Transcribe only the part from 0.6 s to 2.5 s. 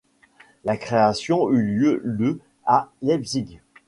La création eut lieu le